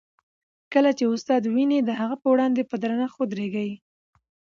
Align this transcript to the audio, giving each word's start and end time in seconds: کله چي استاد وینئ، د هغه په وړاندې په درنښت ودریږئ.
کله 0.73 0.91
چي 0.97 1.03
استاد 1.13 1.41
وینئ، 1.53 1.79
د 1.83 1.89
هغه 2.01 2.15
په 2.21 2.27
وړاندې 2.33 2.61
په 2.69 2.75
درنښت 2.83 3.15
ودریږئ. 3.17 3.71